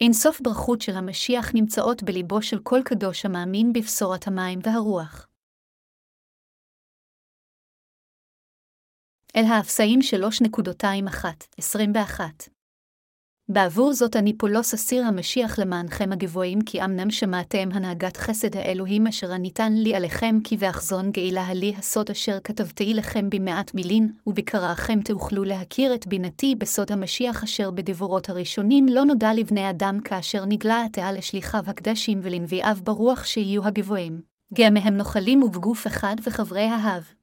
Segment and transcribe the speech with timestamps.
[0.00, 5.28] אין סוף ברכות של המשיח נמצאות בליבו של כל קדוש המאמין בבשורת המים והרוח.
[9.36, 12.61] אל האפסאים 3.21
[13.48, 19.32] בעבור זאת אני פולוס אסיר המשיח למענכם הגבוהים, כי אמנם שמעתם הנהגת חסד האלוהים אשר
[19.32, 25.44] הניתן לי עליכם, כי באחזון גאילה לי הסוד אשר כתבתי לכם במעט מילין, ובקראכם תוכלו
[25.44, 31.12] להכיר את בינתי בסוד המשיח אשר בדבורות הראשונים לא נודע לבני אדם כאשר נגלה עתה
[31.12, 34.20] לשליחיו הקדשים ולנביאיו ברוח שיהיו הגבוהים.
[34.54, 37.21] גם מהם נוחלים ובגוף אחד וחברי האב.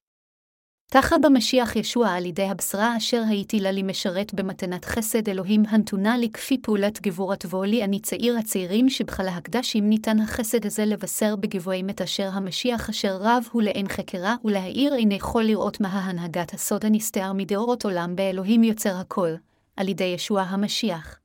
[0.92, 6.18] תחה במשיח ישוע על ידי הבשרה אשר הייתי לה לי משרת במתנת חסד אלוהים הנתונה
[6.18, 11.36] לי כפי פעולת גבורת לי אני צעיר הצעירים שבך להקדש אם ניתן החסד הזה לבשר
[11.36, 16.54] בגבוהים את אשר המשיח אשר רב הוא לאין חקרה ולהאיר איני יכול לראות מה ההנהגת
[16.54, 19.30] הסוד הנסתר מדאורות עולם באלוהים יוצר הכל,
[19.78, 21.20] על ידי ישוע המשיח.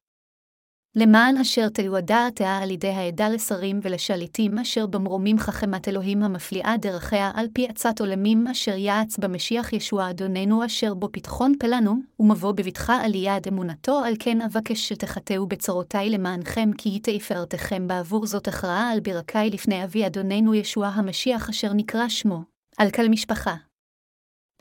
[0.96, 7.30] למען אשר תיועדה עתה על ידי העדה לשרים ולשליטים אשר במרומים חכמת אלוהים המפליאה דרכיה
[7.34, 12.96] על פי עצת עולמים אשר יעץ במשיח ישוע אדוננו אשר בו פתחון פלנו, ומבוא בבטחה
[12.96, 18.90] על יד אמונתו על כן אבקש שתחטאו בצרותי למענכם כי היא תפארתכם בעבור זאת הכרעה
[18.90, 22.42] על ברכי לפני אבי אדוננו ישוע המשיח אשר נקרא שמו,
[22.78, 23.54] על כל משפחה.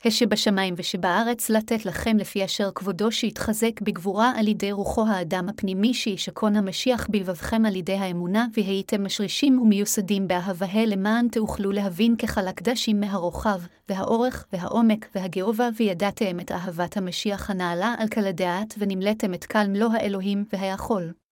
[0.05, 6.55] השבשמיים ושבארץ לתת לכם לפי אשר כבודו שיתחזק בגבורה על ידי רוחו האדם הפנימי שישכון
[6.55, 13.61] המשיח בלבבכם על ידי האמונה, והייתם משרישים ומיוסדים באהבה למען תאוכלו להבין כחלק דשים מהרוחב,
[13.89, 19.89] והאורך, והעומק, והגאובה, וידעתם את אהבת המשיח הנעלה על כל הדעת, ונמלאתם את קל מלוא
[19.93, 21.22] האלוהים והיכול.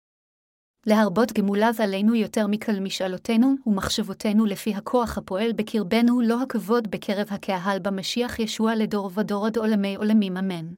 [0.88, 7.80] להרבות גמוליו עלינו יותר מכל משאלותינו ומחשבותינו לפי הכוח הפועל בקרבנו, לא הכבוד בקרב הקהל
[7.80, 10.74] במשיח ישוע לדור ודור עד עולמי עולמים אמן.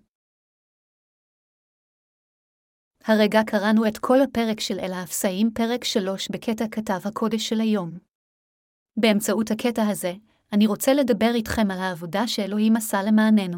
[3.05, 7.91] הרגע קראנו את כל הפרק של אל האפסאים, פרק 3 בקטע כתב הקודש של היום.
[8.97, 10.13] באמצעות הקטע הזה,
[10.53, 13.57] אני רוצה לדבר איתכם על העבודה שאלוהים עשה למעננו.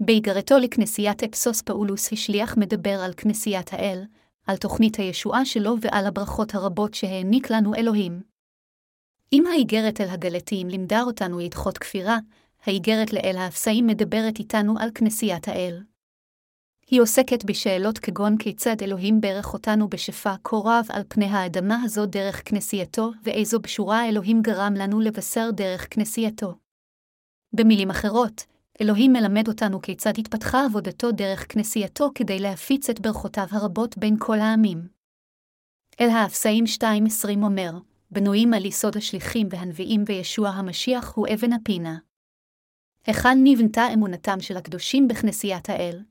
[0.00, 4.04] באיגרתו לכנסיית אפסוס פאולוס השליח מדבר על כנסיית האל,
[4.48, 8.22] על תוכנית הישועה שלו ועל הברכות הרבות שהעניק לנו אלוהים.
[9.32, 12.18] אם האיגרת אל הגלתיים לימדה אותנו לדחות כפירה,
[12.64, 15.82] האיגרת לאל האפסאים מדברת איתנו על כנסיית האל.
[16.86, 22.06] היא עוסקת בשאלות כגון כיצד אלוהים ברך אותנו בשפע כה רב על פני האדמה הזו
[22.06, 26.54] דרך כנסייתו, ואיזו בשורה אלוהים גרם לנו לבשר דרך כנסייתו.
[27.52, 28.44] במילים אחרות,
[28.80, 34.38] אלוהים מלמד אותנו כיצד התפתחה עבודתו דרך כנסייתו כדי להפיץ את ברכותיו הרבות בין כל
[34.38, 34.88] העמים.
[36.00, 37.70] אל האפסאים 2.20 אומר,
[38.10, 41.98] בנויים על יסוד השליחים והנביאים וישוע המשיח הוא אבן הפינה.
[43.06, 46.02] היכן נבנתה אמונתם של הקדושים בכנסיית האל?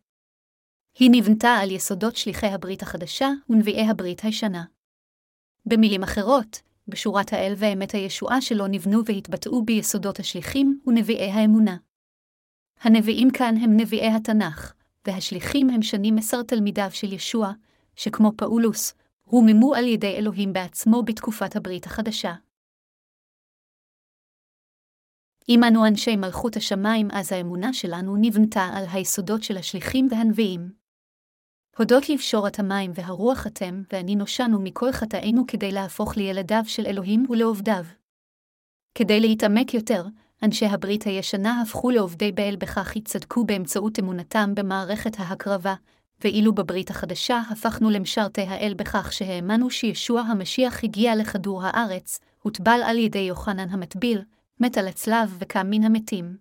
[1.00, 4.64] היא נבנתה על יסודות שליחי הברית החדשה ונביאי הברית הישנה.
[5.66, 11.78] במילים אחרות, בשורת האל ואמת הישועה שלו נבנו והתבטאו ביסודות השליחים ונביאי האמונה.
[12.82, 14.74] הנביאים כאן הם נביאי התנ"ך,
[15.08, 17.52] והשליחים הם שנים עשר תלמידיו של ישוע,
[17.96, 18.94] שכמו פאולוס,
[19.24, 22.34] הוממו על ידי אלוהים בעצמו בתקופת הברית החדשה.
[25.50, 30.72] אם אנו אנשי מלכות השמיים, אז האמונה שלנו נבנתה על היסודות של השליחים והנביאים.
[31.78, 37.84] הודות לבשורת המים והרוח אתם ואני נושענו מכל חטאינו כדי להפוך לילדיו של אלוהים ולעובדיו.
[38.96, 40.06] כדי להתעמק יותר,
[40.44, 45.76] אנשי הברית הישנה הפכו לעובדי באל בכך יצדקו באמצעות אמונתם במערכת ההקרבה,
[46.24, 52.98] ואילו בברית החדשה הפכנו למשרתי האל בכך שהאמנו שישוע המשיח הגיע לכדור הארץ, הוטבל על
[52.98, 54.22] ידי יוחנן המטביל,
[54.60, 56.38] מת על הצלב וקם מן המתים.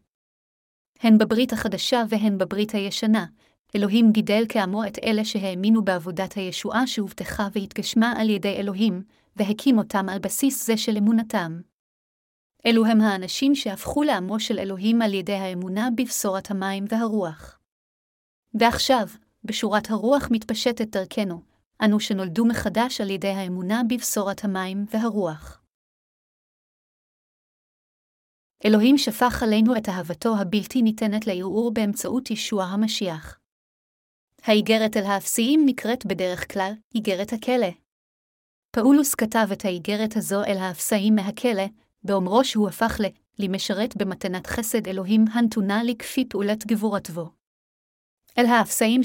[1.00, 3.26] הן בברית החדשה והן בברית הישנה,
[3.76, 9.02] אלוהים גידל כעמו את אלה שהאמינו בעבודת הישועה שהובטחה והתגשמה על ידי אלוהים,
[9.36, 11.60] והקים אותם על בסיס זה של אמונתם.
[12.66, 17.58] אלו הם האנשים שהפכו לעמו של אלוהים על ידי האמונה בבשורת המים והרוח.
[18.54, 19.06] ועכשיו,
[19.44, 21.42] בשורת הרוח מתפשטת דרכנו,
[21.84, 25.62] אנו שנולדו מחדש על ידי האמונה בבשורת המים והרוח.
[28.64, 33.38] אלוהים שפך עלינו את אהבתו הבלתי ניתנת לערעור באמצעות ישוע המשיח.
[34.42, 37.72] האיגרת אל האפסיים נקראת בדרך כלל איגרת הכלא.
[38.70, 41.66] פאולוס כתב את האיגרת הזו אל האפסאים מהכלא,
[42.06, 43.04] באומרו שהוא הפך ל...
[43.38, 47.30] למשרת במתנת חסד אלוהים הנתונה לי כפי פעולת גבורתו.
[48.38, 49.00] אל האפסאים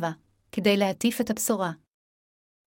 [0.00, 0.04] 3.27,
[0.52, 1.72] כדי להטיף את הבשורה.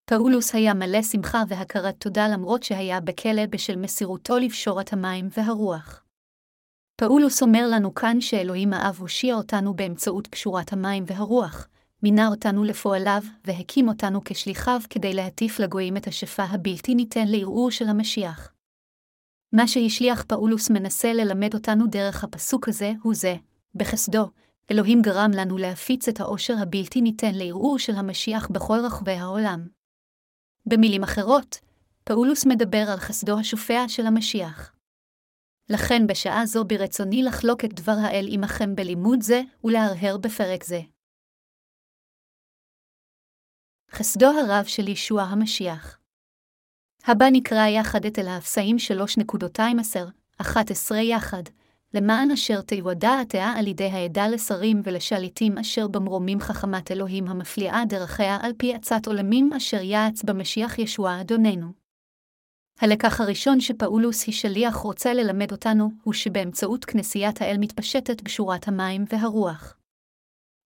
[0.06, 6.04] פאולוס היה מלא שמחה והכרת תודה למרות שהיה בכלא בשל מסירותו לבשורת המים והרוח.
[6.96, 11.68] פאולוס אומר לנו כאן שאלוהים האב הושיע אותנו באמצעות קשורת המים והרוח,
[12.04, 17.88] מינה אותנו לפועליו, והקים אותנו כשליחיו כדי להטיף לגויים את השפע הבלתי ניתן לערעור של
[17.88, 18.54] המשיח.
[19.53, 23.36] מה שהשליח פאולוס מנסה ללמד אותנו דרך הפסוק הזה הוא זה,
[23.75, 24.30] בחסדו,
[24.71, 29.68] אלוהים גרם לנו להפיץ את העושר הבלתי ניתן לערעור של המשיח בכל רחבי העולם.
[30.65, 31.59] במילים אחרות,
[32.03, 34.75] פאולוס מדבר על חסדו השופע של המשיח.
[35.69, 40.81] לכן בשעה זו ברצוני לחלוק את דבר האל עמכם בלימוד זה ולהרהר בפרק זה.
[43.92, 46.00] חסדו הרב של ישוע המשיח.
[47.06, 48.75] הבא נקרא יחד את אל האפסאים
[50.42, 51.44] 3.211 יחד,
[51.94, 58.38] למען אשר תיודע התאה על ידי העדה לשרים ולשליטים אשר במרומים חכמת אלוהים המפליאה דרכיה
[58.42, 61.68] על פי עצת עולמים אשר יעץ במשיח ישוע אדוננו.
[62.80, 69.75] הלקח הראשון שפאולוס השליח רוצה ללמד אותנו, הוא שבאמצעות כנסיית האל מתפשטת בשורת המים והרוח.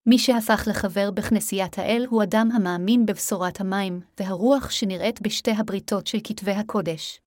[0.08, 6.18] מי שהפך לחבר בכנסיית האל הוא אדם המאמין בבשורת המים, והרוח שנראית בשתי הבריתות של
[6.24, 7.22] כתבי הקודש.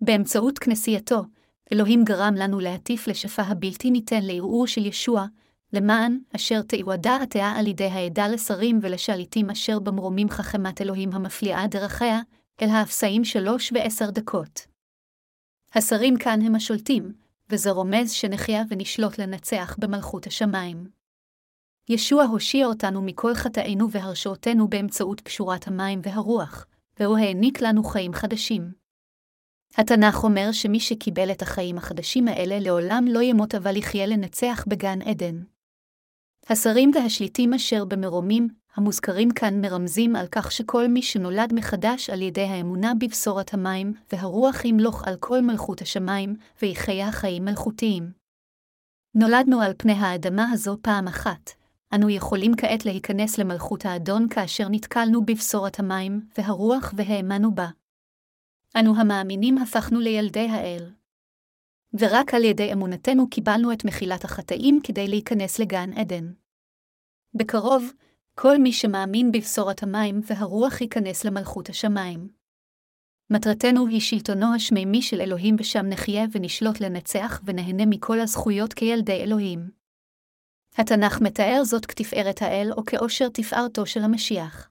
[0.00, 1.22] באמצעות כנסייתו,
[1.72, 5.26] אלוהים גרם לנו להטיף לשפע הבלתי ניתן לערעור של ישוע,
[5.72, 12.20] למען אשר תיועדה התאה על ידי העדה לשרים ולשליטים אשר במרומים חכמת אלוהים המפליאה דרכיה,
[12.62, 14.66] אל האפסאים שלוש ועשר דקות.
[15.74, 17.12] השרים כאן הם השולטים,
[17.50, 21.01] וזה רומז שנחיה ונשלוט לנצח במלכות השמיים.
[21.92, 26.66] ישוע הושיע אותנו מכל חטאינו והרשעותינו באמצעות פשורת המים והרוח,
[27.00, 28.72] והוא העניק לנו חיים חדשים.
[29.76, 35.02] התנ"ך אומר שמי שקיבל את החיים החדשים האלה לעולם לא ימות אבל יחיה לנצח בגן
[35.02, 35.42] עדן.
[36.48, 42.44] השרים והשליטים אשר במרומים, המוזכרים כאן מרמזים על כך שכל מי שנולד מחדש על ידי
[42.44, 48.12] האמונה בבשורת המים, והרוח ימלוך על כל מלכות השמיים, ויחיה חיים מלכותיים.
[49.14, 51.50] נולדנו על פני האדמה הזו פעם אחת,
[51.94, 57.68] אנו יכולים כעת להיכנס למלכות האדון כאשר נתקלנו בבשורת המים והרוח והאמנו בה.
[58.76, 60.90] אנו המאמינים הפכנו לילדי האל.
[61.98, 66.32] ורק על ידי אמונתנו קיבלנו את מחילת החטאים כדי להיכנס לגן עדן.
[67.34, 67.92] בקרוב,
[68.34, 72.28] כל מי שמאמין בבשורת המים והרוח ייכנס למלכות השמיים.
[73.30, 79.81] מטרתנו היא שלטונו השמימי של אלוהים ושם נחיה ונשלוט לנצח ונהנה מכל הזכויות כילדי אלוהים.
[80.76, 84.70] התנ"ך מתאר זאת כתפארת האל או כאושר תפארתו של המשיח.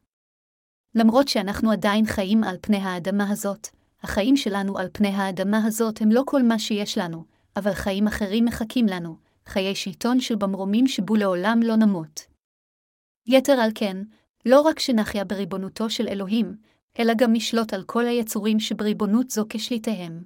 [0.95, 3.68] למרות שאנחנו עדיין חיים על פני האדמה הזאת,
[4.03, 7.24] החיים שלנו על פני האדמה הזאת הם לא כל מה שיש לנו,
[7.56, 12.21] אבל חיים אחרים מחכים לנו, חיי שלטון של במרומים שבו לעולם לא נמות.
[13.27, 13.98] יתר על כן,
[14.45, 16.56] לא רק שנחיה בריבונותו של אלוהים,
[17.00, 20.24] אלא גם נשלוט על כל היצורים שבריבונות זו כשליטיהם.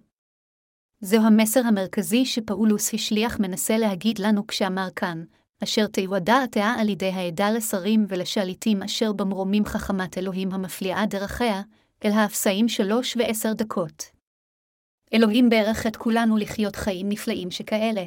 [0.99, 5.23] זהו המסר המרכזי שפאולוס השליח מנסה להגיד לנו כשאמר כאן,
[5.63, 11.61] אשר תיועדה התאה על ידי העדה לשרים ולשליטים אשר במרומים חכמת אלוהים המפליאה דרכיה,
[12.05, 14.03] אל האפסאים שלוש ועשר דקות.
[15.13, 18.05] אלוהים ברך את כולנו לחיות חיים נפלאים שכאלה.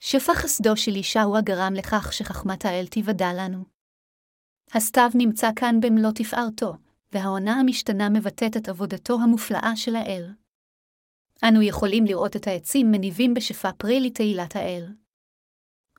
[0.00, 3.64] שפע חסדו של ישוע גרם לכך שחכמת האל תיוודע לנו.
[4.74, 6.72] הסתיו נמצא כאן במלוא תפארתו,
[7.12, 10.39] והעונה המשתנה מבטאת את עבודתו המופלאה של האל.
[11.44, 14.86] אנו יכולים לראות את העצים מניבים בשפע פרי לתהילת האל.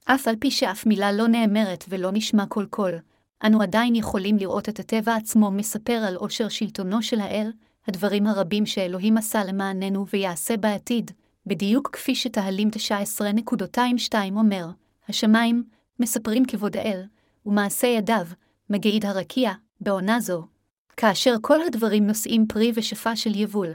[0.05, 2.93] אף על פי שאף מילה לא נאמרת ולא נשמע כל קול,
[3.45, 7.51] אנו עדיין יכולים לראות את הטבע עצמו מספר על עושר שלטונו של האל,
[7.87, 11.11] הדברים הרבים שאלוהים עשה למעננו ויעשה בעתיד,
[11.45, 12.69] בדיוק כפי שתהלים
[14.11, 14.67] 19.22 אומר,
[15.09, 15.63] השמיים
[15.99, 17.03] מספרים כבוד האל,
[17.45, 18.25] ומעשה ידיו,
[18.69, 19.51] מגעיד הרקיע,
[19.81, 20.45] בעונה זו.
[20.97, 23.73] כאשר כל הדברים נושאים פרי ושפע של יבול,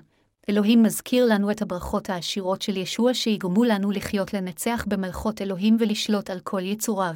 [0.50, 6.30] אלוהים מזכיר לנו את הברכות העשירות של ישוע שיגרמו לנו לחיות לנצח במלכות אלוהים ולשלוט
[6.30, 7.14] על כל יצוריו.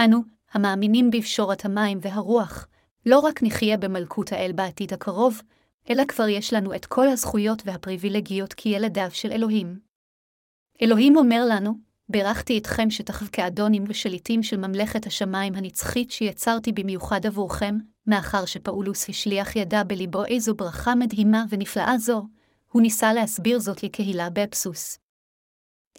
[0.00, 0.18] אנו,
[0.52, 2.68] המאמינים בפשורת המים והרוח,
[3.06, 5.42] לא רק נחיה במלכות האל בעתיד הקרוב,
[5.90, 9.80] אלא כבר יש לנו את כל הזכויות והפריבילגיות כילדיו של אלוהים.
[10.82, 11.74] אלוהים אומר לנו,
[12.12, 17.76] בירכתי אתכם שתחב כאדונים ושליטים של ממלכת השמיים הנצחית שיצרתי במיוחד עבורכם,
[18.06, 22.22] מאחר שפאולוס השליח ידע בליבו איזו ברכה מדהימה ונפלאה זו,
[22.72, 24.98] הוא ניסה להסביר זאת לקהילה באבסוס.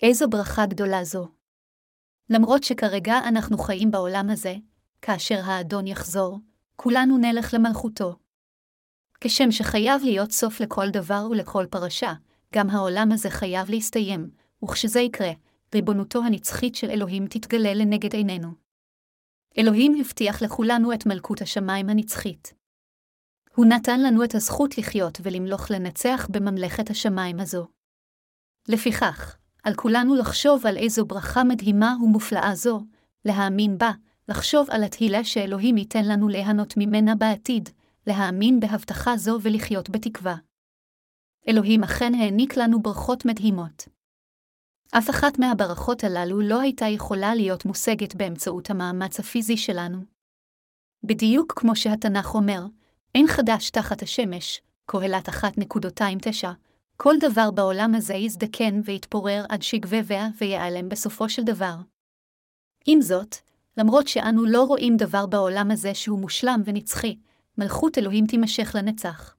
[0.01, 1.27] איזו ברכה גדולה זו.
[2.29, 4.55] למרות שכרגע אנחנו חיים בעולם הזה,
[5.01, 6.39] כאשר האדון יחזור,
[6.75, 8.15] כולנו נלך למלכותו.
[9.21, 12.13] כשם שחייב להיות סוף לכל דבר ולכל פרשה,
[12.53, 14.29] גם העולם הזה חייב להסתיים,
[14.63, 15.31] וכשזה יקרה,
[15.75, 18.49] ריבונותו הנצחית של אלוהים תתגלה לנגד עינינו.
[19.57, 22.53] אלוהים הבטיח לכולנו את מלכות השמיים הנצחית.
[23.55, 27.67] הוא נתן לנו את הזכות לחיות ולמלוך לנצח בממלכת השמיים הזו.
[28.67, 32.79] לפיכך, על כולנו לחשוב על איזו ברכה מדהימה ומופלאה זו,
[33.25, 33.91] להאמין בה,
[34.29, 37.69] לחשוב על התהילה שאלוהים ייתן לנו ליהנות ממנה בעתיד,
[38.07, 40.35] להאמין בהבטחה זו ולחיות בתקווה.
[41.47, 43.87] אלוהים אכן העניק לנו ברכות מדהימות.
[44.97, 49.97] אף אחת מהברכות הללו לא הייתה יכולה להיות מושגת באמצעות המאמץ הפיזי שלנו.
[51.03, 52.65] בדיוק כמו שהתנ"ך אומר,
[53.15, 56.47] אין חדש תחת השמש, קהלת 1.29,
[56.97, 61.75] כל דבר בעולם הזה יזדקן ויתפורר עד שיגבבע ויעלם בסופו של דבר.
[62.85, 63.35] עם זאת,
[63.77, 67.17] למרות שאנו לא רואים דבר בעולם הזה שהוא מושלם ונצחי,
[67.57, 69.35] מלכות אלוהים תימשך לנצח.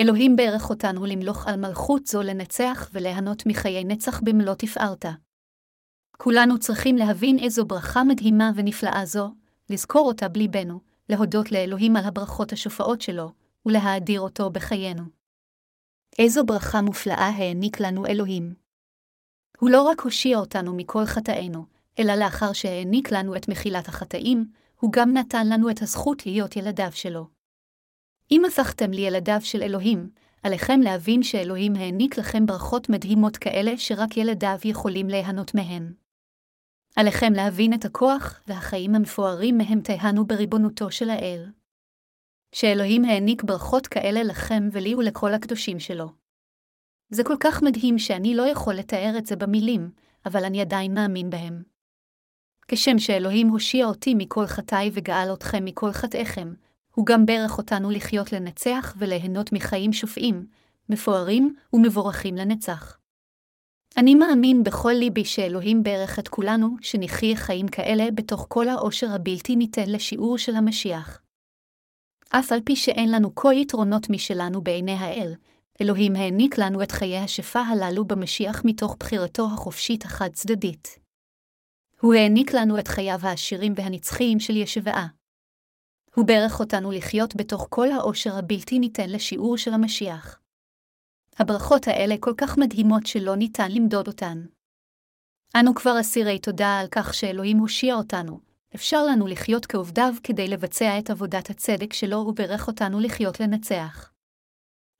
[0.00, 5.12] אלוהים בערך אותנו למלוך על מלכות זו לנצח וליהנות מחיי נצח במלוא תפארתה.
[6.16, 9.30] כולנו צריכים להבין איזו ברכה מדהימה ונפלאה זו,
[9.70, 13.32] לזכור אותה בליבנו, להודות לאלוהים על הברכות השופעות שלו,
[13.66, 15.02] ולהאדיר אותו בחיינו.
[16.18, 18.54] איזו ברכה מופלאה העניק לנו אלוהים.
[19.58, 21.64] הוא לא רק הושיע אותנו מכל חטאינו,
[21.98, 24.50] אלא לאחר שהעניק לנו את מחילת החטאים,
[24.80, 27.37] הוא גם נתן לנו את הזכות להיות ילדיו שלו.
[28.30, 30.10] אם הפכתם לילדיו של אלוהים,
[30.42, 35.92] עליכם להבין שאלוהים העניק לכם ברכות מדהימות כאלה שרק ילדיו יכולים ליהנות מהן.
[36.96, 41.46] עליכם להבין את הכוח והחיים המפוארים מהם תהנו בריבונותו של האל.
[42.52, 46.08] שאלוהים העניק ברכות כאלה לכם ולי ולכל הקדושים שלו.
[47.10, 49.90] זה כל כך מדהים שאני לא יכול לתאר את זה במילים,
[50.26, 51.62] אבל אני עדיין מאמין בהם.
[52.68, 56.54] כשם שאלוהים הושיע אותי מכל חטאי וגאל אתכם מכל חטאיכם,
[56.98, 60.46] הוא גם ברך אותנו לחיות לנצח וליהנות מחיים שופעים,
[60.88, 62.98] מפוארים ומבורכים לנצח.
[63.96, 69.56] אני מאמין בכל ליבי שאלוהים ברך את כולנו שנחיה חיים כאלה בתוך כל העושר הבלתי
[69.56, 71.22] ניתן לשיעור של המשיח.
[72.30, 75.34] אף על פי שאין לנו כל יתרונות משלנו בעיני האל,
[75.80, 80.98] אלוהים העניק לנו את חיי השפע הללו במשיח מתוך בחירתו החופשית החד-צדדית.
[82.00, 85.17] הוא העניק לנו את חייו העשירים והנצחיים של ישבעה.
[86.18, 90.40] הוא ברך אותנו לחיות בתוך כל העושר הבלתי ניתן לשיעור של המשיח.
[91.38, 94.44] הברכות האלה כל כך מדהימות שלא ניתן למדוד אותן.
[95.56, 98.40] אנו כבר אסירי תודה על כך שאלוהים הושיע אותנו,
[98.74, 104.12] אפשר לנו לחיות כעובדיו כדי לבצע את עבודת הצדק שלו וברך אותנו לחיות לנצח.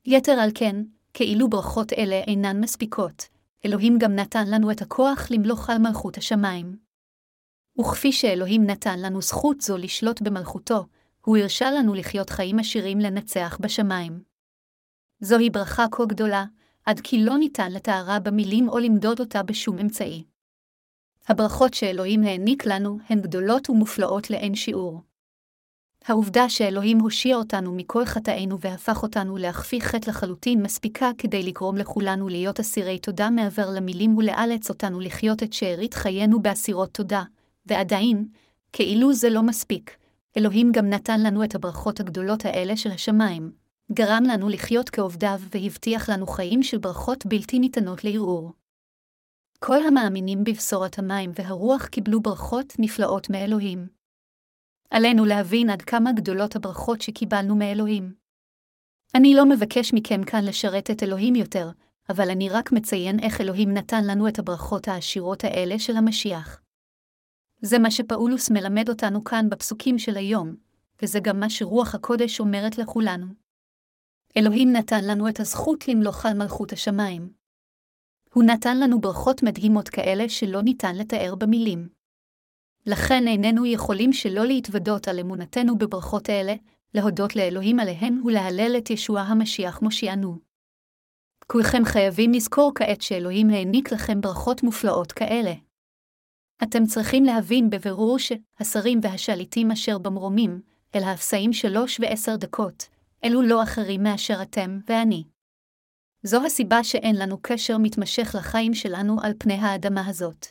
[0.06, 0.76] יתר על כן,
[1.14, 3.28] כאילו ברכות אלה אינן מספיקות,
[3.66, 6.76] אלוהים גם נתן לנו את הכוח למלוך על מלכות השמיים.
[7.80, 10.86] וכפי שאלוהים נתן לנו זכות זו לשלוט במלכותו,
[11.24, 14.22] הוא הרשה לנו לחיות חיים עשירים לנצח בשמיים.
[15.20, 16.44] זוהי ברכה כה גדולה,
[16.86, 20.24] עד כי לא ניתן לתארה במילים או למדוד אותה בשום אמצעי.
[21.28, 25.02] הברכות שאלוהים העניק לנו הן גדולות ומופלאות לאין שיעור.
[26.04, 32.28] העובדה שאלוהים הושיע אותנו מכל חטאינו והפך אותנו להכפיא חטא לחלוטין מספיקה כדי לגרום לכולנו
[32.28, 37.22] להיות אסירי תודה מעבר למילים ולאלץ אותנו לחיות את שארית חיינו באסירות תודה,
[37.66, 38.28] ועדיין,
[38.72, 39.96] כאילו זה לא מספיק,
[40.36, 43.52] אלוהים גם נתן לנו את הברכות הגדולות האלה של השמיים,
[43.92, 48.52] גרם לנו לחיות כעובדיו והבטיח לנו חיים של ברכות בלתי ניתנות לערעור.
[49.58, 53.88] כל המאמינים בבשורת המים והרוח קיבלו ברכות נפלאות מאלוהים.
[54.90, 58.14] עלינו להבין עד כמה גדולות הברכות שקיבלנו מאלוהים.
[59.14, 61.70] אני לא מבקש מכם כאן לשרת את אלוהים יותר,
[62.08, 66.60] אבל אני רק מציין איך אלוהים נתן לנו את הברכות העשירות האלה של המשיח.
[67.60, 70.54] זה מה שפאולוס מלמד אותנו כאן בפסוקים של היום,
[71.02, 73.26] וזה גם מה שרוח הקודש אומרת לכולנו.
[74.36, 77.32] אלוהים נתן לנו את הזכות למלוך על מלכות השמיים.
[78.34, 81.88] הוא נתן לנו ברכות מדהימות כאלה שלא ניתן לתאר במילים.
[82.86, 86.54] לכן איננו יכולים שלא להתוודות על אמונתנו בברכות אלה,
[86.94, 90.38] להודות לאלוהים עליהן ולהלל את ישוע המשיח מושיענו.
[91.46, 95.52] כולכם חייבים לזכור כעת שאלוהים העניק לכם ברכות מופלאות כאלה.
[96.62, 100.60] אתם צריכים להבין בבירור שהשרים והשליטים אשר במרומים,
[100.94, 102.88] אל האפסאים שלוש ועשר דקות,
[103.24, 105.24] אלו לא אחרים מאשר אתם ואני.
[106.22, 110.46] זו הסיבה שאין לנו קשר מתמשך לחיים שלנו על פני האדמה הזאת.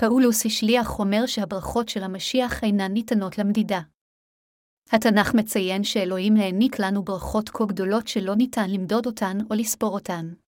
[0.00, 3.80] פאולוס השליח אומר שהברכות של המשיח אינן ניתנות למדידה.
[4.92, 10.43] התנ"ך מציין שאלוהים העניק לנו ברכות כה גדולות שלא ניתן למדוד אותן או לספור אותן.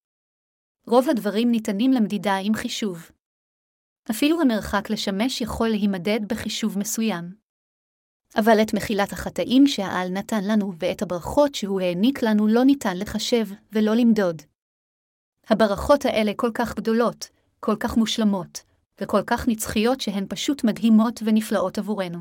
[0.91, 3.11] רוב הדברים ניתנים למדידה עם חישוב.
[4.11, 7.35] אפילו המרחק לשמש יכול להימדד בחישוב מסוים.
[8.37, 13.47] אבל את מחילת החטאים שהעל נתן לנו ואת הברכות שהוא העניק לנו לא ניתן לחשב
[13.73, 14.43] ולא למדוד.
[15.49, 17.29] הברכות האלה כל כך גדולות,
[17.61, 18.63] כל כך מושלמות,
[19.01, 22.19] וכל כך נצחיות שהן פשוט מדהימות ונפלאות עבורנו.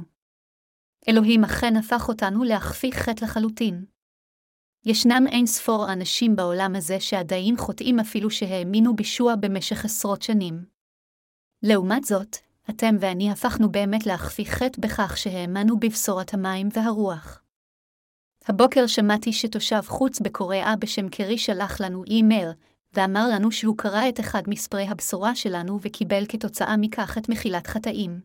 [1.10, 3.86] אלוהים אכן הפך אותנו להכפיא חטא לחלוטין.
[4.88, 10.66] ישנם אין ספור אנשים בעולם הזה שעדיין חוטאים אפילו שהאמינו בישוע במשך עשרות שנים.
[11.64, 12.38] לעומת זאת,
[12.70, 17.42] אתם ואני הפכנו באמת להכפי חטא בכך שהאמנו בבשורת המים והרוח.
[18.48, 22.50] הבוקר שמעתי שתושב חוץ בקוריאה בשם קרי שלח לנו אימייל,
[22.94, 28.22] ואמר לנו שהוא קרא את אחד מספרי הבשורה שלנו וקיבל כתוצאה מכך את מחילת חטאים.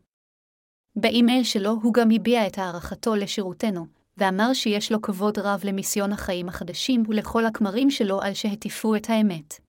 [0.96, 6.48] באימייל שלו הוא גם הביע את הערכתו לשירותנו, ואמר שיש לו כבוד רב למיסיון החיים
[6.48, 9.60] החדשים ולכל הכמרים שלו על שהטיפו את האמת.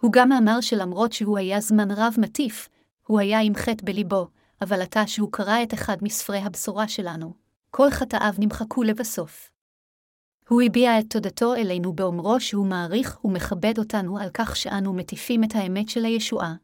[0.00, 2.68] הוא גם אמר שלמרות שהוא היה זמן רב מטיף,
[3.06, 4.28] הוא היה עם חטא בליבו,
[4.60, 7.34] אבל עתה שהוא קרא את אחד מספרי הבשורה שלנו,
[7.70, 9.50] כל חטאיו נמחקו לבסוף.
[10.48, 15.54] הוא הביע את תודתו אלינו באומרו שהוא מעריך ומכבד אותנו על כך שאנו מטיפים את
[15.54, 16.54] האמת של הישועה.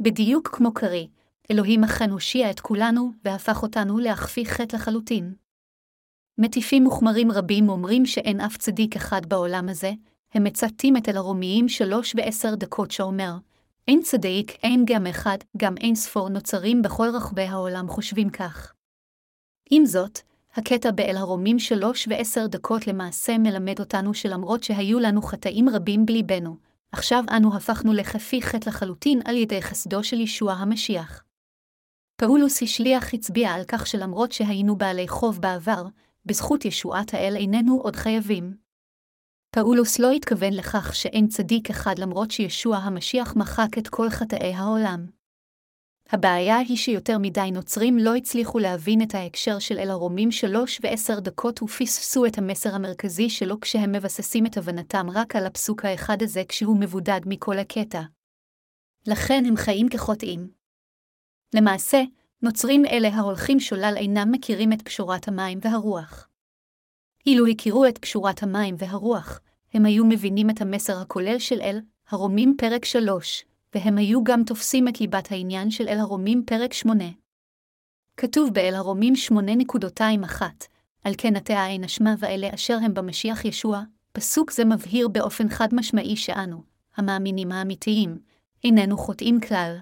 [0.00, 1.08] בדיוק כמו קרי,
[1.50, 5.34] אלוהים אכן הושיע את כולנו והפך אותנו להכפי חטא לחלוטין.
[6.42, 9.92] מטיפים מוחמרים רבים אומרים שאין אף צדיק אחד בעולם הזה,
[10.34, 13.32] הם מצטטים את אלרומיים שלוש ועשר דקות שאומר,
[13.88, 18.72] אין צדיק, אין גם אחד, גם אין ספור נוצרים בכל רחבי העולם חושבים כך.
[19.70, 20.18] עם זאת,
[20.54, 26.56] הקטע באל הרומים שלוש ועשר דקות למעשה מלמד אותנו שלמרות שהיו לנו חטאים רבים בליבנו,
[26.92, 31.24] עכשיו אנו הפכנו לכפי חטא לחלוטין על ידי חסדו של ישוע המשיח.
[32.16, 35.84] פאולוס השליח הצביע על כך שלמרות שהיינו בעלי חוב בעבר,
[36.24, 38.56] בזכות ישועת האל איננו עוד חייבים.
[39.54, 45.06] פאולוס לא התכוון לכך שאין צדיק אחד למרות שישוע המשיח מחק את כל חטאי העולם.
[46.12, 51.20] הבעיה היא שיותר מדי נוצרים לא הצליחו להבין את ההקשר של אל הרומים שלוש ועשר
[51.20, 56.42] דקות ופספסו את המסר המרכזי שלו כשהם מבססים את הבנתם רק על הפסוק האחד הזה
[56.48, 58.02] כשהוא מבודד מכל הקטע.
[59.06, 60.50] לכן הם חיים כחוטאים.
[61.54, 62.02] למעשה,
[62.42, 66.28] נוצרים אלה ההולכים שולל אינם מכירים את פשורת המים והרוח.
[67.26, 69.40] אילו הכירו את פשורת המים והרוח,
[69.74, 73.44] הם היו מבינים את המסר הכולל של אל, הרומים פרק 3,
[73.74, 77.04] והם היו גם תופסים את ליבת העניין של אל הרומים פרק 8.
[78.16, 80.42] כתוב באל הרומים 8.21,
[81.04, 85.68] על כן עתה העין אשמה ואלה אשר הם במשיח ישוע, פסוק זה מבהיר באופן חד
[85.72, 86.62] משמעי שאנו,
[86.96, 88.18] המאמינים האמיתיים,
[88.64, 89.76] איננו חוטאים כלל.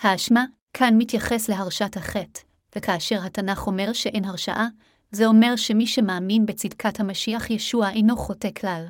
[0.00, 0.44] האשמה,
[0.76, 2.40] כאן מתייחס להרשת החטא,
[2.76, 4.68] וכאשר התנ"ך אומר שאין הרשעה,
[5.10, 8.86] זה אומר שמי שמאמין בצדקת המשיח ישוע אינו חוטא כלל.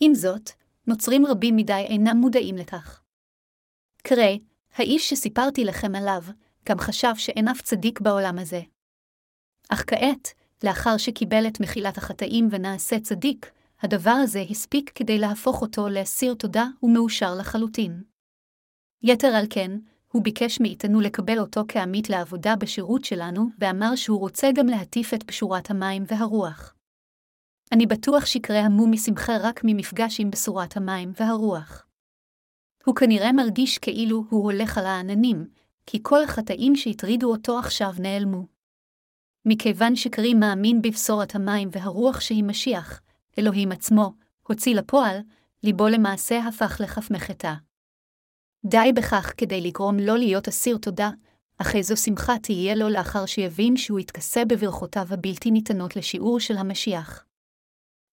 [0.00, 0.50] עם זאת,
[0.86, 3.02] נוצרים רבים מדי אינם מודעים לכך.
[4.02, 4.32] קרא,
[4.74, 6.22] האיש שסיפרתי לכם עליו,
[6.68, 8.60] גם חשב שאין אף צדיק בעולם הזה.
[9.68, 10.28] אך כעת,
[10.64, 16.66] לאחר שקיבל את מחילת החטאים ונעשה צדיק, הדבר הזה הספיק כדי להפוך אותו לאסיר תודה
[16.82, 18.02] ומאושר לחלוטין.
[19.02, 19.70] יתר על כן,
[20.16, 25.22] הוא ביקש מאיתנו לקבל אותו כעמית לעבודה בשירות שלנו, ואמר שהוא רוצה גם להטיף את
[25.22, 26.74] פשורת המים והרוח.
[27.72, 31.86] אני בטוח שקרי המו משמחה רק ממפגש עם בשורת המים והרוח.
[32.84, 35.46] הוא כנראה מרגיש כאילו הוא הולך על העננים,
[35.86, 38.46] כי כל החטאים שהטרידו אותו עכשיו נעלמו.
[39.44, 43.00] מכיוון שקרי מאמין בבשורת המים והרוח שהיא משיח,
[43.38, 45.18] אלוהים עצמו, הוציא לפועל,
[45.62, 47.52] ליבו למעשה הפך לכף מחטא.
[48.64, 51.10] די בכך כדי לגרום לו להיות אסיר תודה,
[51.58, 57.24] אך איזו שמחה תהיה לו לאחר שיבין שהוא יתכסה בברכותיו הבלתי ניתנות לשיעור של המשיח.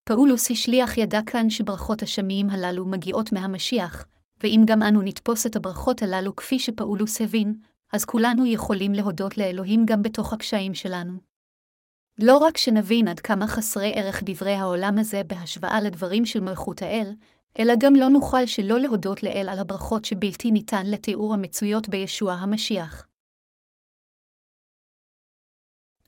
[0.04, 4.06] פאולוס השליח ידע כאן שברכות השמיים הללו מגיעות מהמשיח,
[4.42, 7.54] ואם גם אנו נתפוס את הברכות הללו כפי שפאולוס הבין,
[7.92, 11.12] אז כולנו יכולים להודות לאלוהים גם בתוך הקשיים שלנו.
[12.18, 17.12] לא רק שנבין עד כמה חסרי ערך דברי העולם הזה בהשוואה לדברים של מלכות האל,
[17.58, 23.06] אלא גם לא נוכל שלא להודות לאל על הברכות שבלתי ניתן לתיאור המצויות בישוע המשיח.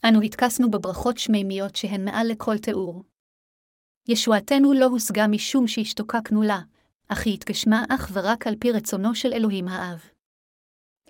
[0.08, 3.02] אנו התכסנו בברכות שמימיות שהן מעל לכל תיאור.
[4.08, 6.60] ישועתנו לא הושגה משום שהשתוקקנו לה,
[7.08, 10.04] אך היא התגשמה אך ורק על פי רצונו של אלוהים האב.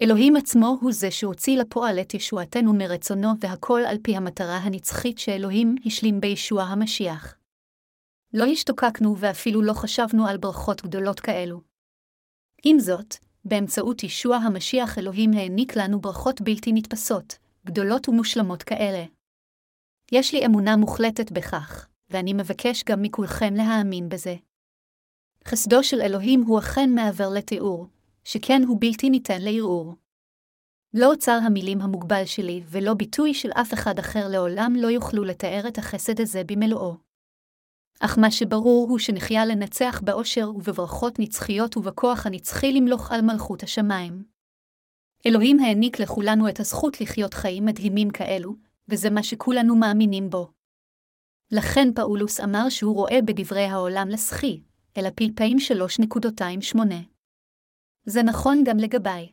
[0.02, 5.74] אלוהים עצמו הוא זה שהוציא לפועל את ישועתנו מרצונו, והכל על פי המטרה הנצחית שאלוהים
[5.86, 7.36] השלים בישוע המשיח.
[8.36, 11.60] לא השתוקקנו ואפילו לא חשבנו על ברכות גדולות כאלו.
[12.64, 19.04] עם זאת, באמצעות ישוע המשיח אלוהים העניק לנו ברכות בלתי נתפסות, גדולות ומושלמות כאלה.
[20.12, 24.36] יש לי אמונה מוחלטת בכך, ואני מבקש גם מכולכם להאמין בזה.
[25.46, 27.86] חסדו של אלוהים הוא אכן מעבר לתיאור,
[28.24, 29.94] שכן הוא בלתי ניתן לערעור.
[30.94, 35.68] לא אוצר המילים המוגבל שלי ולא ביטוי של אף אחד אחר לעולם לא יוכלו לתאר
[35.68, 37.05] את החסד הזה במלואו.
[38.00, 44.24] אך מה שברור הוא שנחיה לנצח באושר ובברכות נצחיות ובכוח הנצחי למלוך על מלכות השמיים.
[45.26, 48.54] אלוהים העניק לכולנו את הזכות לחיות חיים מדהימים כאלו,
[48.88, 50.50] וזה מה שכולנו מאמינים בו.
[51.52, 54.60] לכן פאולוס אמר שהוא רואה בדברי העולם לסחי,
[54.96, 55.56] אלא פלפאים
[56.76, 56.78] 3.28.
[58.04, 59.28] זה נכון גם לגביי.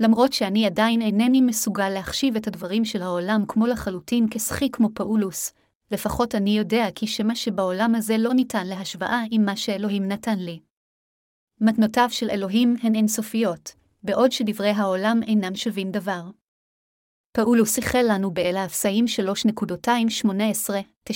[0.00, 5.52] למרות שאני עדיין אינני מסוגל להחשיב את הדברים של העולם כמו לחלוטין כשחי כמו פאולוס,
[5.90, 10.60] לפחות אני יודע כי שמה שבעולם הזה לא ניתן להשוואה עם מה שאלוהים נתן לי.
[11.60, 13.72] מתנותיו של אלוהים הן אינסופיות,
[14.02, 16.22] בעוד שדברי העולם אינם שווים דבר.
[17.32, 19.04] פאולוס איחל לנו באל האפסאים
[21.08, 21.12] 3.218-19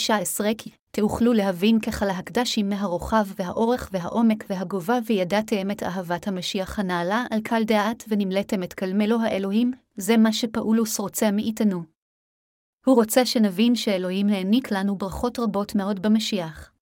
[0.58, 7.40] כי תאוכלו להבין ככה להקדשים מהרוחב והאורך והעומק והגובה וידעתם את אהבת המשיח הנעלה על
[7.40, 11.99] קל דעת ונמלאתם את כלמלו האלוהים, זה מה שפאולוס רוצה מאיתנו.
[12.86, 16.72] הוא רוצה שנבין שאלוהים העניק לנו ברכות רבות מאוד במשיח.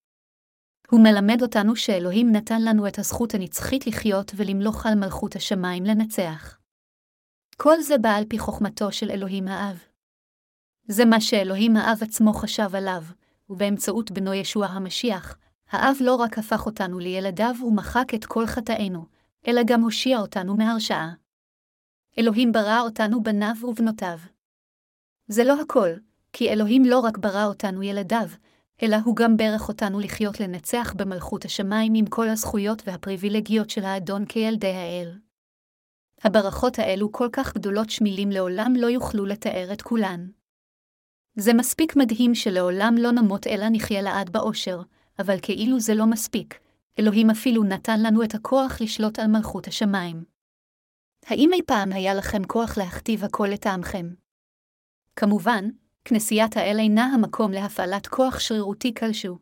[0.91, 6.59] הוא מלמד אותנו שאלוהים נתן לנו את הזכות הנצחית לחיות ולמלוך על מלכות השמיים לנצח.
[7.57, 9.85] כל זה בא על פי חוכמתו של אלוהים האב.
[10.89, 13.03] זה מה שאלוהים האב עצמו חשב עליו,
[13.51, 15.39] ובאמצעות בנו ישוע המשיח,
[15.71, 19.07] האב לא רק הפך אותנו לילדיו ומחק את כל חטאינו,
[19.47, 21.13] אלא גם הושיע אותנו מהרשעה.
[22.19, 24.19] אלוהים ברא אותנו בניו ובנותיו.
[25.29, 25.89] זה לא הכל,
[26.33, 28.29] כי אלוהים לא רק ברא אותנו ילדיו,
[28.83, 34.25] אלא הוא גם ברך אותנו לחיות לנצח במלכות השמיים עם כל הזכויות והפריבילגיות של האדון
[34.29, 35.19] כילדי האל.
[36.25, 40.29] הברכות האלו כל כך גדולות שמילים לעולם לא יוכלו לתאר את כולן.
[41.37, 44.83] זה מספיק מדהים שלעולם לא נמות אלא נחיה לעד באושר,
[45.19, 46.59] אבל כאילו זה לא מספיק,
[46.99, 50.25] אלוהים אפילו נתן לנו את הכוח לשלוט על מלכות השמיים.
[51.27, 54.09] האם אי פעם היה לכם כוח להכתיב הכל לטעמכם?
[55.21, 55.65] כמובן,
[56.05, 59.39] כנסיית האל אינה המקום להפעלת כוח שרירותי כלשהו.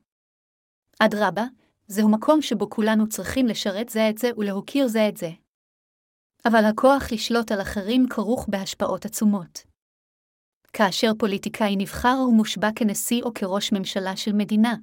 [0.98, 1.44] אדרבה,
[1.86, 5.30] זהו מקום שבו כולנו צריכים לשרת זה את זה ולהוקיר זה את זה.
[6.48, 9.58] אבל הכוח לשלוט על אחרים כרוך בהשפעות עצומות.
[10.72, 14.74] כאשר פוליטיקאי נבחר ומושבע כנשיא או כראש ממשלה של מדינה,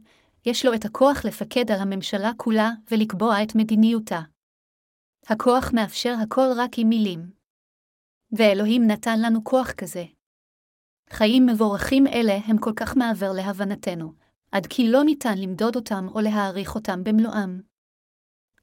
[0.46, 4.22] יש לו את הכוח לפקד על הממשלה כולה ולקבוע את מדיניותה.
[5.28, 7.32] הכוח מאפשר הכל רק עם מילים.
[8.32, 10.04] ואלוהים נתן לנו כוח כזה.
[11.10, 14.14] חיים מבורכים אלה הם כל כך מעבר להבנתנו,
[14.52, 17.62] עד כי לא ניתן למדוד אותם או להעריך אותם במלואם.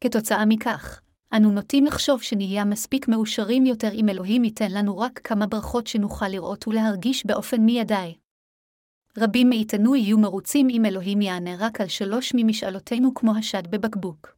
[0.00, 1.00] כתוצאה מכך,
[1.36, 6.28] אנו נוטים לחשוב שנהיה מספיק מאושרים יותר אם אלוהים ייתן לנו רק כמה ברכות שנוכל
[6.28, 8.14] לראות ולהרגיש באופן מיידי.
[9.18, 14.36] רבים מאיתנו יהיו מרוצים אם אלוהים יענה רק על שלוש ממשאלותינו כמו השד בבקבוק.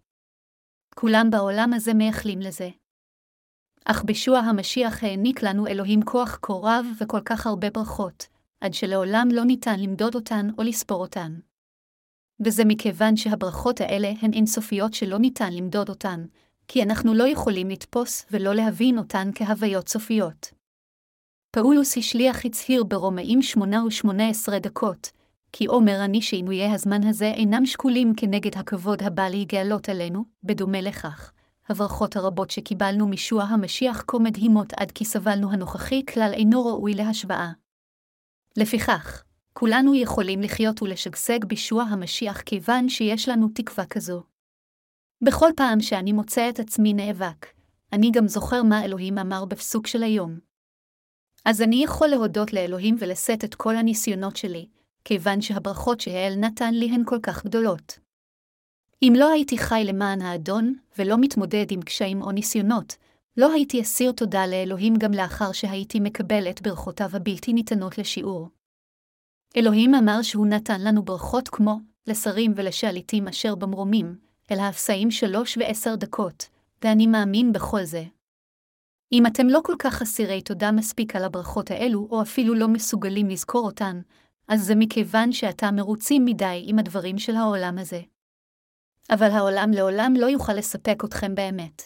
[0.94, 2.68] כולם בעולם הזה מייחלים לזה.
[3.84, 8.26] אך בישוע המשיח העניק לנו אלוהים כוח כה רב וכל כך הרבה ברכות,
[8.60, 11.34] עד שלעולם לא ניתן למדוד אותן או לספור אותן.
[12.44, 16.24] וזה מכיוון שהברכות האלה הן אינסופיות שלא ניתן למדוד אותן,
[16.68, 20.52] כי אנחנו לא יכולים לתפוס ולא להבין אותן כהוויות סופיות.
[21.50, 25.10] פאולוס השליח הצהיר ברומאים 8 ו-18 דקות,
[25.52, 31.32] כי אומר אני שעינויי הזמן הזה אינם שקולים כנגד הכבוד הבא להיגאלות עלינו, בדומה לכך.
[31.68, 37.52] הברכות הרבות שקיבלנו משוע המשיח כה מדהימות עד כי סבלנו הנוכחי כלל אינו ראוי להשוואה.
[38.56, 39.22] לפיכך,
[39.52, 44.22] כולנו יכולים לחיות ולשגשג בישוע המשיח כיוון שיש לנו תקווה כזו.
[45.22, 47.46] בכל פעם שאני מוצא את עצמי נאבק,
[47.92, 50.38] אני גם זוכר מה אלוהים אמר בפסוק של היום.
[51.44, 54.66] אז אני יכול להודות לאלוהים ולשאת את כל הניסיונות שלי,
[55.04, 58.01] כיוון שהברכות שהאל נתן לי הן כל כך גדולות.
[59.02, 62.96] אם לא הייתי חי למען האדון, ולא מתמודד עם קשיים או ניסיונות,
[63.36, 68.48] לא הייתי אסיר תודה לאלוהים גם לאחר שהייתי מקבל את ברכותיו הבלתי ניתנות לשיעור.
[69.56, 74.18] אלוהים אמר שהוא נתן לנו ברכות כמו לשרים ולשליטים אשר במרומים,
[74.50, 76.48] אל האפסאים שלוש ועשר דקות,
[76.84, 78.04] ואני מאמין בכל זה.
[79.12, 83.28] אם אתם לא כל כך אסירי תודה מספיק על הברכות האלו, או אפילו לא מסוגלים
[83.28, 84.00] לזכור אותן,
[84.48, 88.00] אז זה מכיוון שאתה מרוצים מדי עם הדברים של העולם הזה.
[89.14, 91.82] אבל העולם לעולם לא יוכל לספק אתכם באמת.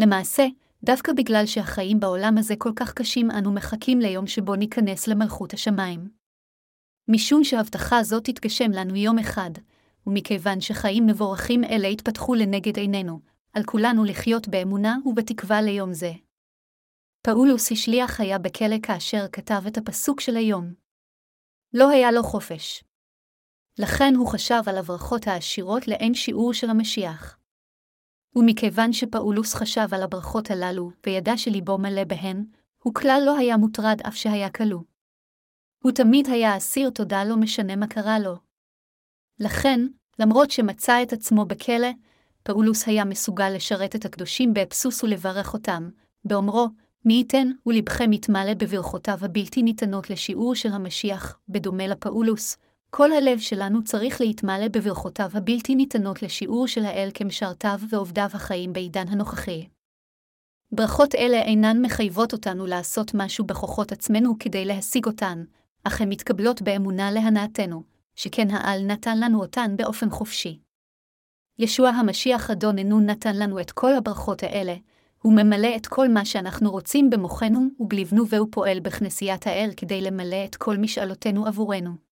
[0.00, 0.46] למעשה,
[0.84, 6.08] דווקא בגלל שהחיים בעולם הזה כל כך קשים, אנו מחכים ליום שבו ניכנס למלכות השמיים.
[7.08, 9.50] משום שהבטחה זאת תתגשם לנו יום אחד,
[10.06, 13.20] ומכיוון שחיים מבורכים אלה התפתחו לנגד עינינו,
[13.52, 16.12] על כולנו לחיות באמונה ובתקווה ליום זה.
[17.22, 20.74] פאולוס השליח היה בכלא כאשר כתב את הפסוק של היום.
[21.74, 22.84] לא היה לו חופש.
[23.78, 27.38] לכן הוא חשב על הברכות העשירות לאין שיעור של המשיח.
[28.36, 32.44] ומכיוון שפאולוס חשב על הברכות הללו, וידע שליבו מלא בהן,
[32.82, 34.80] הוא כלל לא היה מוטרד אף שהיה כלוא.
[35.82, 38.36] הוא תמיד היה אסיר תודה לא משנה מה קרה לו.
[39.40, 39.80] לכן,
[40.18, 41.88] למרות שמצא את עצמו בכלא,
[42.42, 45.90] פאולוס היה מסוגל לשרת את הקדושים באבסוס ולברך אותם,
[46.24, 46.68] באומרו,
[47.04, 52.56] מי ייתן ולבכם יתמלא בברכותיו הבלתי ניתנות לשיעור של המשיח, בדומה לפאולוס,
[52.96, 59.08] כל הלב שלנו צריך להתמלא בברכותיו הבלתי ניתנות לשיעור של האל כמשרתיו ועובדיו החיים בעידן
[59.08, 59.66] הנוכחי.
[60.72, 65.44] ברכות אלה אינן מחייבות אותנו לעשות משהו בכוחות עצמנו כדי להשיג אותן,
[65.84, 67.82] אך הן מתקבלות באמונה להנאתנו,
[68.14, 70.58] שכן העל נתן לנו אותן באופן חופשי.
[71.58, 74.74] ישוע המשיח אדוננו נתן לנו את כל הברכות האלה,
[75.22, 80.44] הוא ממלא את כל מה שאנחנו רוצים במוחנו ובלבנו והוא פועל בכנסיית האל כדי למלא
[80.44, 82.03] את כל משאלותינו עבורנו.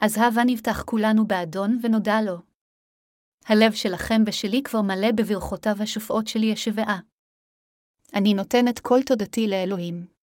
[0.00, 2.36] אז הבה נבטח כולנו באדון ונודע לו.
[3.46, 7.00] הלב שלכם ושלי כבר מלא בברכותיו השופעות של ישבעה.
[8.14, 10.13] אני נותן את כל תודתי לאלוהים.